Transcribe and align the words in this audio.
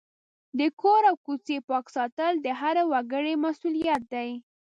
د 0.59 0.61
کور 0.81 1.01
او 1.09 1.15
کوڅې 1.25 1.57
پاک 1.69 1.85
ساتل 1.95 2.33
د 2.39 2.47
هر 2.61 2.75
وګړي 2.91 3.33
مسؤلیت 3.45 4.01
دی. 4.13 4.29